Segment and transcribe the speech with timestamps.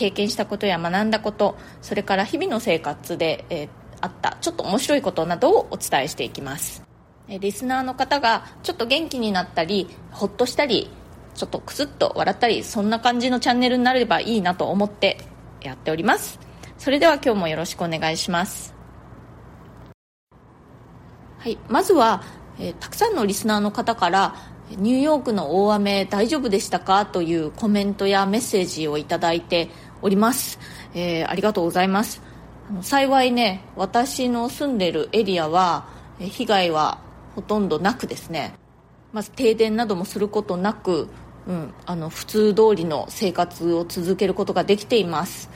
[0.00, 3.68] 経験したことや学んだことそれから日々の生活で、えー
[4.02, 6.82] あったちょっと面白いことなどをお伝えしていきます。
[7.28, 10.88] えリスナーの方がちょっと元気になったりほっとしたり
[11.34, 15.18] ちょっとクスッと笑ったりそんな感じのチャンネルになればいいなと思って
[15.60, 16.40] やっております。
[16.78, 18.74] それでは今日もよろしくお願いします。
[21.36, 22.22] はい、まずは、
[22.58, 24.34] えーたくさんのリスナーの方から
[24.70, 27.04] ニューヨークの大雨大丈夫でしたか？
[27.04, 29.68] というコメントやメッセージをいただいて
[30.02, 30.58] おります、
[30.94, 32.22] えーありがとうございます。
[32.68, 35.86] あの幸いね私の住んでるエリアは
[36.18, 36.98] 被害は
[37.34, 38.54] ほとんどなくですね。
[39.12, 41.08] まず停電などもすることなく、
[41.46, 45.50] うん、あの普通通りの生活を続けることができています。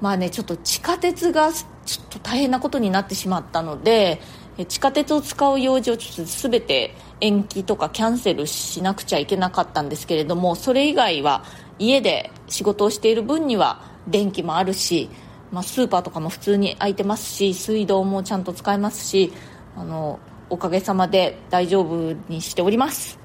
[0.00, 4.20] まあねちょっと地下鉄がちょっと大変なことになってしまったので
[4.68, 11.44] 地下鉄を使う用事をちょっと全て延期とかキャンセルしなくちゃいけなかったんですけれどもそれ以外は
[11.78, 15.10] 家で仕事をしている分には電気もあるし、
[15.52, 19.32] まあ、スーパーとかも普通に空いてますし水道もちゃんと使えますし
[19.76, 20.18] あの
[20.50, 23.18] おかげさまで大丈夫にしております。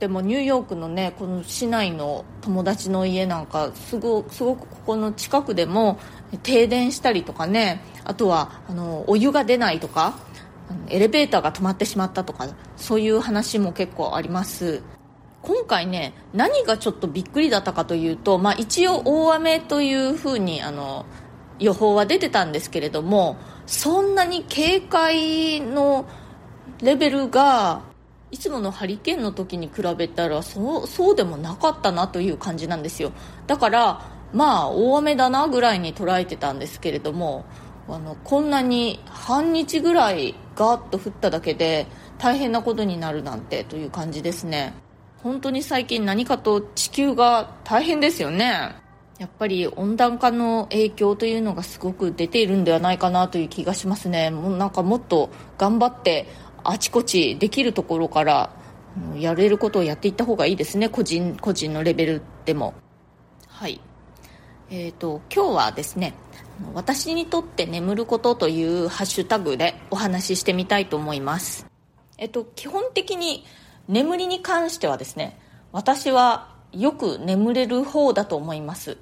[0.00, 6.00] でもニューヨークのねこの市内の友達の家なんかすごすごくここの近くでも
[6.42, 10.18] 停電したりとかねあとはあのお湯が出ないとか
[10.88, 14.82] エレベーターが止まってしまったとかそういう話も結構あります。
[15.46, 21.06] 今回ね何がちょっとびっくりだったかというと、まあ、一応大雨というふうにあの
[21.60, 26.04] 予報は出てたんですけれどもそんなに警戒の
[26.82, 27.82] レベルが
[28.32, 33.12] いつものハリケーンの時に比べたらそうそうでもなかったなという感じなんですよ。
[33.46, 37.44] だからまあ大雨だなぐらいに捉えてたんですけれども
[37.88, 41.86] あのこんなに半日ぐらいガーッと降っただけで
[42.18, 44.74] 大変なことになるなんてという感じですね。
[45.26, 48.76] 本当に最近何かと地球が大変ですよね。
[49.18, 54.30] やっぱり温暖化の影響というのがすごく出ているんではないかなという気がしますね。
[54.30, 56.28] もうなんかもっと頑張って
[56.62, 58.50] あちこちできるところから
[59.16, 60.88] やれることをやっていった方がいいですね。
[60.88, 62.74] 個人個人のレベルでも。
[63.48, 63.80] はい。
[64.70, 66.14] えー、と今日はですね
[66.72, 71.66] 私にとって眠ることというハッシュタグでお話ししてみたいと思います。
[72.16, 73.44] えっと基本的に
[73.88, 75.38] 眠りに関してはですね
[75.72, 78.98] 私はよく眠れる方だと思います。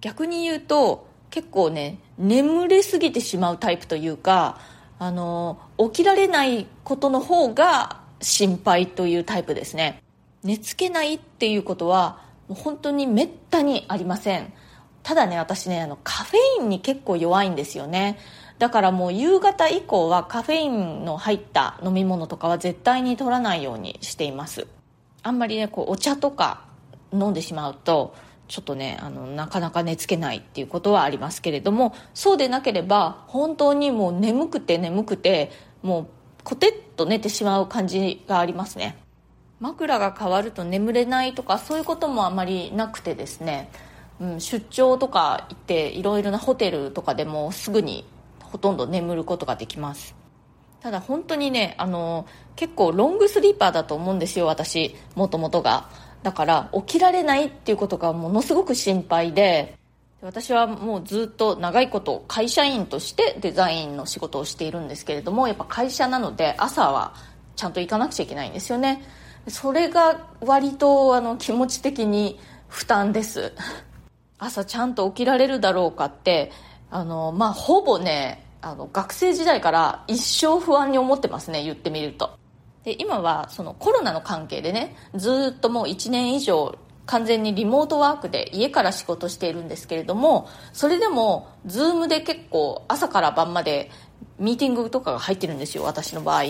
[0.00, 4.58] 逆に言うと結構ね眠れすぎてしまうタイプというか
[4.98, 10.02] あの起きられないことの方が心配というタイプですね。
[10.42, 14.52] 寝つけないっていうことは本当にめったにありません。
[15.02, 18.18] ただね私ねあのカフェインに結構弱いんですよね。
[18.58, 24.66] だからもう夕方以降はカフェインの入った飲み物とかは絶対に取らないようにしています。
[25.22, 26.64] あんまりねこうお茶とか
[27.12, 28.14] 飲んでしまうと
[28.48, 35.52] ちょっとねあのなかなか寝つけないっていうことはありますけれどもそうでなければ本当にもう眠くて眠くて
[35.82, 36.06] もう
[36.44, 38.96] コテッと寝てしまう感じがありますね。
[39.60, 43.70] 枕が変わると眠れないとかそういうこともあまりなくてですね、
[44.20, 48.04] うん、出張とか行っていろいろなホテルとかでもすぐに
[48.50, 50.14] ほとんど眠ることができます。
[50.80, 55.88] ただ本当にねあの結構ロングスリーパーだと思うんですよ私もともとが。
[56.22, 59.78] だから起きられないっていうことがものすごく心配で
[60.20, 67.14] 私はもうずっと長いこと会社員としてデザインの仕事をしているんですけれどもやっぱ会社なので朝は
[67.54, 69.02] ちゃんと行かなくちゃいけないんですよね。
[69.46, 72.38] それが割とあの気持ち的に
[72.68, 73.52] 負担です。
[74.38, 76.52] 朝ちゃんと起きられるだろうかって
[76.90, 82.38] あのまあほぼねあの学生時代から一生不安に思ってますね言ってみると。
[82.84, 93.90] で今はそのコロナの関係でねずっともう1年以上完全にリモートワークで家から仕事しているんですけれどもそれでも Zoom で結構朝から晩まで
[94.38, 96.44] ミーティングとかが入ってるんですよ私の場合。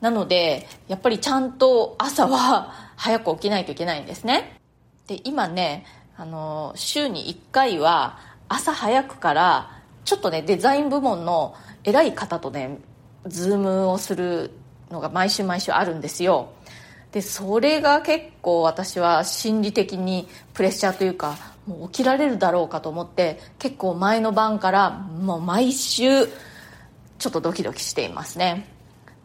[0.00, 4.58] なのでやっぱりちゃんと朝は早く起きないといけないんですね。
[5.06, 5.84] で今ね
[6.16, 9.70] あの週に1回は朝早くから
[10.04, 11.54] ちょっとねデザイン部門の
[11.84, 12.78] 偉い方とね
[13.26, 14.50] Zoom をする
[14.90, 16.52] のが毎週毎週あるんですよ。
[17.12, 26.26] でそれが結構私は心理的にプレッシャーというかもう起きられるだろうかと思って結構前の晩からもう毎週
[27.18, 28.68] ちょっとドキドキしていますね。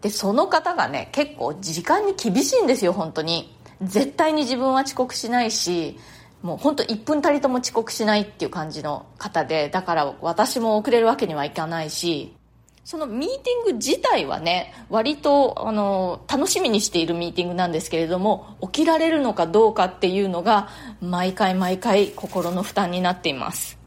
[0.01, 3.55] でその方がね結構時間に厳しいんですよ本当に。
[3.81, 5.99] 絶対に自分は遅刻しないし
[6.41, 12.35] もう本当1分たりとも遅刻しないっていう感じの方でだから私も遅れるわけにはいかないし
[12.83, 23.77] そのミーティング自体はね割とあの楽しみにしているミーティングなんですけれども起きられるのかどうかっていうのが毎回毎回心の負担になっています。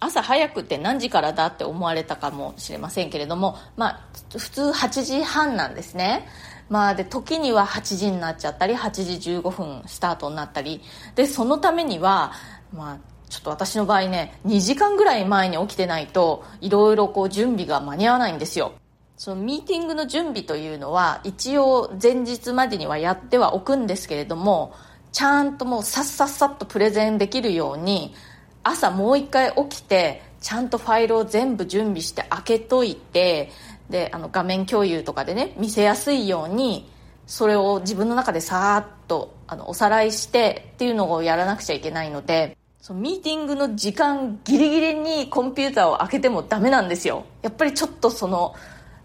[0.00, 4.00] 朝早くって何時からだって思われたかもしれませんけれどもまあ
[4.38, 6.28] 普通8時半なんですね。
[6.68, 10.80] まあで時には8時になっちゃったり8時15分スタートになったり。
[11.14, 12.32] でそのためには
[12.74, 12.98] まあ
[13.28, 18.72] ちょっと私の場合ね2時間ぐらい前に起きてないといろいろこう準備が間に合わないんですよ。
[19.16, 24.74] そのミーティングの準備というのは一応前日までにはやってはおくんですけれども
[25.10, 28.14] ちゃんともうさっさっさっとプレゼンできるように
[28.62, 33.50] 朝もう一回起きてちゃんとファイルを全部準備して開けといて
[33.90, 36.90] であの画面共有とかでね見せやすいように
[37.26, 47.26] それを自分の中でさーっとあのおさらいしてっていうのをやらなくちゃいけないのでそのミーティングの時間ギリギリにコンピューターを開けてもダメなんですよ。
[47.42, 48.54] やっぱりちょっとその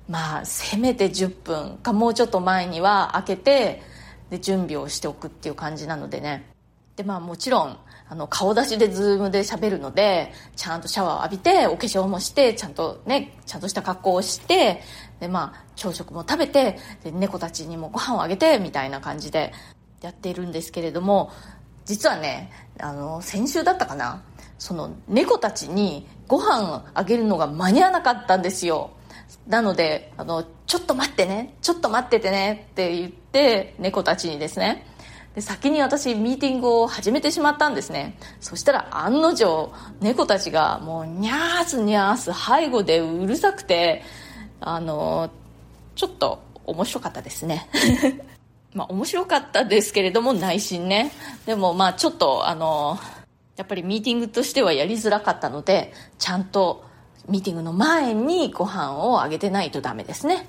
[0.07, 3.81] まあせめて10分かもうちょっと前には開けて
[4.30, 6.45] で準備をしておくっていう感じなのでね。
[6.95, 7.77] でまあもちろん
[8.09, 14.81] あの顔出しでズームで喋るのでちゃんとシャワーを浴びてお化粧もしてちゃんとねちゃんとした格好をして
[15.19, 19.53] でまあ朝食も食べてで猫たちにもご飯をあげてみたいな感じで
[20.01, 21.31] やっているんですけれども
[21.85, 24.21] 実はねあの先週だったかな
[24.57, 28.91] その猫たちにご飯あげるのが間に合わなかったんですよ。
[29.47, 34.85] なのであのちょっと待ってねちょっと待っててねって言って猫たちにですね
[35.35, 38.18] で先に私ミーティングを始めてしまったんですね。
[38.39, 44.03] そしたら案の定猫たちがもうニャースニャース背後でうるさくて
[44.62, 45.31] あの
[45.95, 47.68] ちょっと面白かったですね。
[48.75, 51.12] まあ面白かったですけれども内心ね。
[51.47, 53.00] でもまあちょっとあの
[53.56, 56.85] やっぱりミーティングとしてはやりづらかったのでちゃんと
[57.27, 60.47] ミーティングの前にご飯をあげてないとダメですね。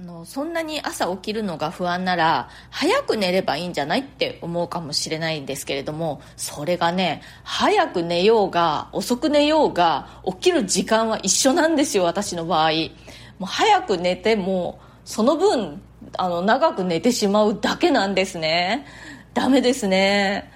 [0.00, 12.70] のそんなに朝起きるのが不安なら早く寝ればいいんじゃないって思うかもしれないんですけれどもそれがね早く寝ようが遅く寝ようが起きる時間は一緒なんですよ私の場合。
[13.38, 15.80] もう早く寝てもその分
[16.16, 18.86] あの長く寝てしまうだけなんですね。
[19.34, 20.50] ダメですね。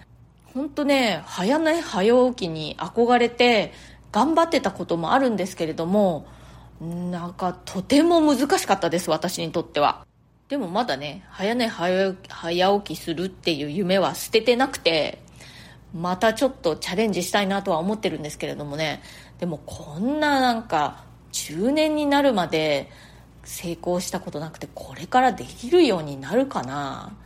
[0.52, 3.72] 本当ね早寝早起きに憧れて
[4.12, 6.26] 頑張ってたこともあるんですけれども
[6.84, 10.06] なんかとても難しかったです私にとっては。
[10.48, 12.14] でもまだね早寝早
[12.80, 15.22] 起きするっていう夢は捨ててなくて
[15.94, 19.02] またちょっとチャレンジしたいなとは思ってるんですけれどもね。
[19.38, 22.90] でもこんななんか中年になるまで
[23.44, 27.16] 成功したことなくてこれからできるようになるかな。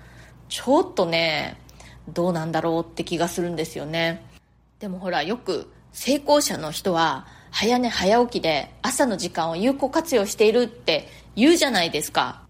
[0.49, 1.58] ちょっとね
[2.08, 4.25] どうなんだろうって気がするんですよね。
[4.78, 12.43] でもほらよく成功者の人は早寝早起きで朝の時間を有効活用しているって言うじゃないですか。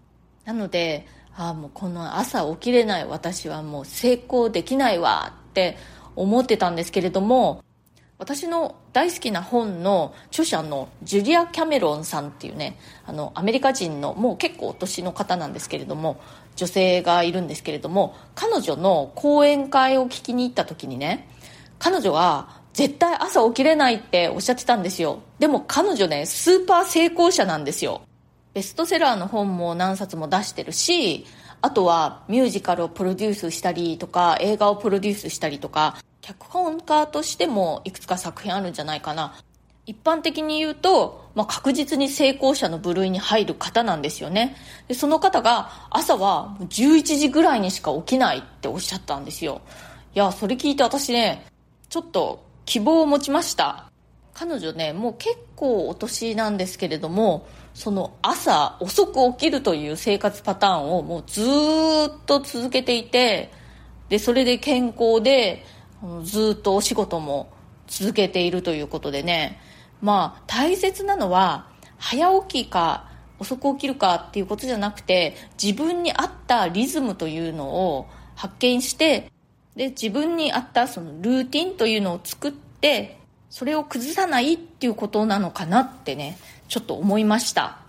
[0.45, 1.05] なので
[1.35, 5.77] ああもうこの朝起きれない私はもう成功できないわって
[6.15, 7.63] 思ってたんですけれども
[8.17, 16.19] 私の大好きな本の著者のジュリア・キャメロンさんっていうねあのアメリカ人のもう結構お年の方なんですけれども
[16.57, 21.29] 女性がいるんですけれども彼女の講演会を聞きに行った時にね
[21.77, 25.21] 彼女は絶対朝起きれないっておっしゃってたんですよ。
[25.39, 28.01] でも彼女ねスーパー成功者なんですよ。
[28.53, 31.25] ベストセラーの本も何冊も出してるし
[31.61, 39.35] あとはミュージカルをプロデュースしたりとか映画をプロデュースしたりとか脚本家としてもいくつか作品あるんじゃないかな。
[39.85, 44.55] 一般的に言うと、まあ、確実に成功者の部類に入る方なんですよね。
[44.87, 49.61] でその方が朝は11時ぐらいにしか起きないっておっしゃったんですよ。
[50.13, 51.47] いやそれ聞いて私ね
[51.89, 53.89] ちょっと希望を持ちました。
[54.35, 61.45] 彼女ねもう結構お年なんですけれどもその朝遅く起きるという生活パターンをもうずっ
[62.27, 63.51] と続けていて
[64.07, 65.65] でそれで健康で
[66.23, 67.51] ずっとお仕事も
[67.87, 69.59] 続けているということでね
[69.99, 73.09] まあ大切なのは早起きか
[73.39, 79.31] 遅く起きるかっていうことじゃなくて自分に合ったリズムというのを発見して
[79.79, 83.17] で自分に合ったそのルーティンというのを作って
[83.49, 87.79] それを崩さないっていうことなのかなってねちょっと思いました。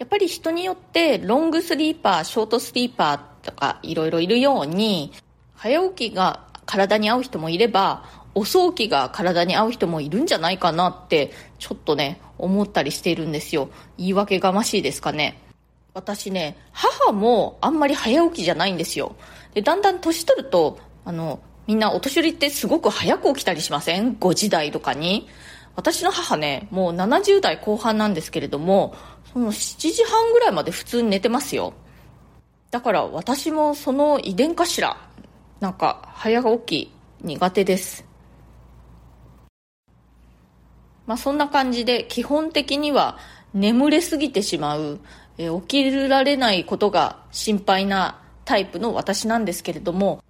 [0.00, 5.12] やっぱり人によってロングスリーパーショートスリーパーとかいろいろいるように
[5.54, 8.02] 早起きが体に合う人もいれば
[8.34, 11.30] 遅起きが体に合う人もいるんじゃないかなって
[11.60, 13.70] ちょっとね思ったりしているんですよ。
[13.96, 15.40] 言い訳がましいですかね。
[15.94, 19.14] 私ね母もあんまり早起きじゃないんですよ。
[19.54, 20.78] でだんだん年取ると
[21.08, 25.26] あのみんなお年寄りってすごく早く起きたりしません ?5 時台とかに。
[25.74, 28.94] 私の母ね、もう70代後半なんですけれども、
[29.32, 31.72] その7時半ぐらいまで普通に寝てますよ。
[32.70, 34.98] だから私もその遺伝かしら。
[35.60, 38.04] なんか早起き苦手です。
[41.06, 43.16] まあそんな感じで基本的には
[43.54, 45.00] 眠れすぎてしまう、
[45.38, 50.22] え起きられないことが心配なタイプの私なんですけれども、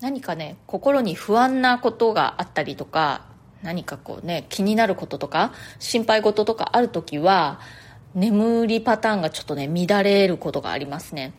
[0.00, 3.22] 何かね心に不安なことがあったりとか
[3.62, 7.60] 何かこうね気になることとか心配事とかある時は
[8.14, 11.34] 眠りパターンがちょっとね乱れることがありますね。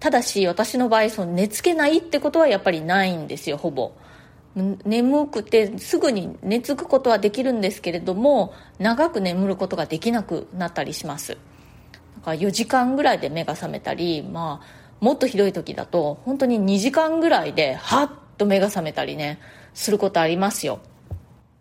[0.00, 3.92] ただし私の場合その寝つけないってことはやっぱりないんですよほぼ。
[4.54, 11.36] 眠くてすぐに寝つくことはできるんですけれども長く眠ることができなくなったりします。
[12.16, 19.38] だから4時間ぐらいで目が覚めたりまあもっとひどい時だと本当に2時間ぐらいでハッと目が覚めたりね
[19.74, 20.80] することありますよ。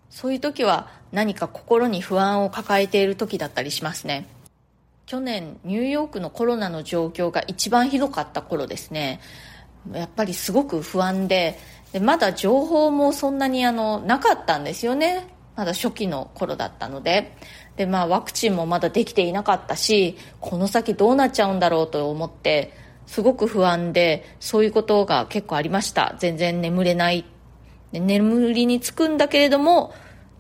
[0.10, 4.28] そういう時は何か心に不安を抱えている時だったりしますね。
[5.06, 9.20] 去年ニューヨークのコロナの状況が一番ひどかった頃ですね。
[9.94, 11.60] やっぱりすごく不安で
[11.94, 15.28] でまだ情報もそんなにあのなかったんですよね。
[15.56, 17.36] まだ初期の頃だったので。
[17.78, 22.74] で、まあ、ワクチンもまだできていなかったしこの先どうなっちゃうんだろうと思って
[23.08, 26.16] すごく不安でそういうことが結構ありました。
[26.20, 27.26] 全然眠れない。
[27.94, 29.94] 眠りにつくんだけれども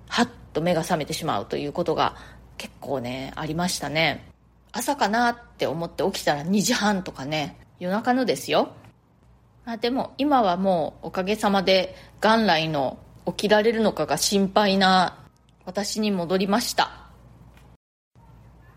[0.09, 2.15] はっと目が覚めてしまうということが
[2.57, 4.29] 結構ねありましたね。
[4.73, 8.73] 朝かなって思って起きたら2時半とかね夜中のですよ。
[9.65, 15.19] まあでも今はもうおかげさまで元来の起きられるのかが心配な
[15.65, 17.07] 私に戻りました。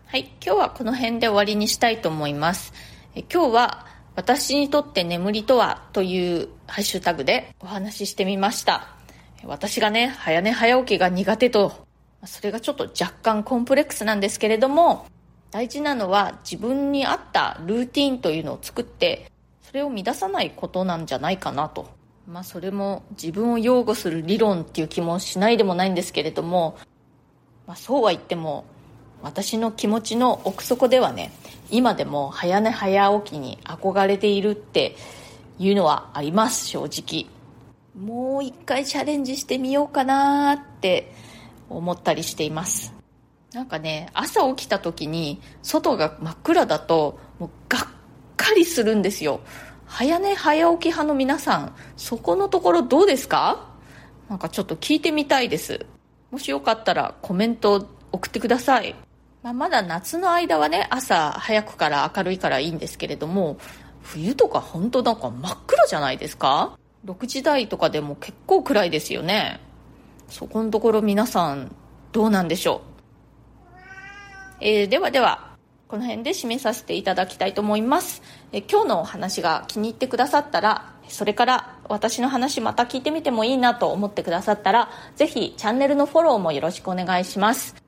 [0.05, 2.73] はい今日はこの辺で終わりにしたいと思います。
[3.13, 8.87] 今日は私にとって眠りとはというハッシュタグでお話ししてみました。
[9.43, 11.85] 私がね早寝早起きが苦手と。
[12.25, 15.07] それがちょっと若干コンプレックスなんですけれども
[15.49, 19.29] 大事なのは自分に合ったルーティンというのを作って
[19.63, 21.89] それを乱さないことなんじゃないかなと。
[22.27, 26.77] まあそれも自分を擁護する理論っていう気もしないでもないんですけれども、
[27.67, 28.63] まあ、そうは言っても
[29.23, 31.31] 私の気持ちの奥底ではね
[31.69, 34.95] 今でも早寝早起きに憧れているって
[35.59, 37.27] いうのはあります正直。
[37.97, 41.13] もう一回チャレンジしてみようかなって
[41.69, 42.93] 思ったりしています。
[43.53, 47.81] なんかね朝起きた時に外が真っ暗だともうがっ
[48.37, 49.41] かりするんですよ。
[49.85, 53.67] 早寝早起き派の皆さんそこのところどうですか？
[54.29, 55.85] なんかちょっと聞いてみたいです。
[56.31, 58.95] もしよかったらコメント送ってください。
[59.43, 63.57] まあ、まだ夏の間はね朝早くから明るいからいいんですけれども
[64.01, 69.59] 冬とか本当なんか真っ暗じゃないですか？6時台とかでも結構暗いですよね。
[70.31, 71.75] そこのところ皆さん
[72.11, 72.81] どうなんでしょ
[73.71, 73.75] う、
[74.61, 75.51] えー、ではでは
[75.89, 78.21] この辺で締めさせていただきたいと思います、
[78.53, 87.80] えー、今日のお話が気に入ってくださったらそれから私の話また聞いてみてもいいなと思ってくださったらぜひチャンネルのフォローもよろしくお願いします。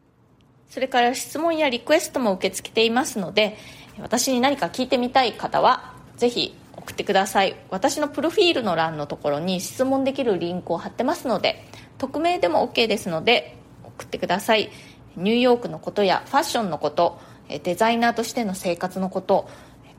[0.74, 3.58] それから質問やリクエストも受け付けていますので
[4.00, 7.56] 私に何か聞いてみたい方はぜひ送ってください。
[7.70, 11.64] 私のプロフィールの欄のところに質問できるリンクを貼ってますので
[12.00, 14.72] 匿名でも OK ですので送ってください。
[15.16, 19.48] ニューヨークのことやファッションのことデザイナーとしての生活のこと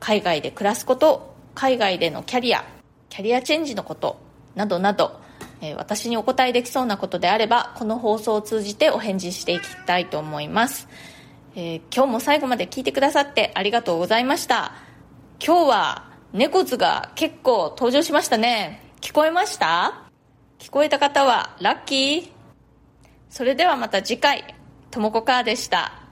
[0.01, 2.65] 海外で暮らすこと海外でのキャリア
[3.07, 4.19] キャリアチェンジのこと
[4.55, 5.21] などなど
[5.65, 10.87] えー、私にお答えできそうなことであればこの放送を通じてお返事していきたいと思います、
[11.55, 14.73] えー、今日も最後まで聞いてくださってありがとうございました。
[15.45, 18.81] 今日は猫図が結構登場しましたね。
[19.01, 20.03] 聞こえました？
[20.59, 22.29] 聞こえた方はラッキー。
[23.29, 24.55] それではまた次回
[24.91, 26.04] ともこかーでした。